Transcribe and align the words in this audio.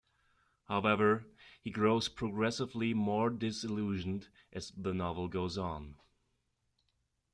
However, 0.67 1.27
he 1.61 1.69
grows 1.69 2.09
progressively 2.09 2.91
more 2.91 3.29
disillusioned 3.29 4.29
as 4.51 4.71
the 4.75 4.95
novel 4.95 5.27
goes 5.27 5.59
on. 5.59 5.93